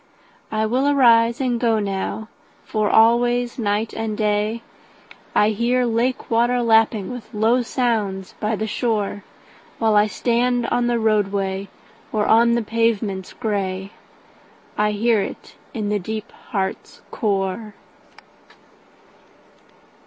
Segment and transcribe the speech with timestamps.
[0.51, 2.27] I will arise and go now,
[2.65, 4.61] for always night and dayI
[5.53, 9.23] hear lake water lapping with low sounds by the shore;
[9.77, 11.67] While I stand on the roadway,
[12.11, 17.75] or on the pavements gray,I hear it in the deep heart's core.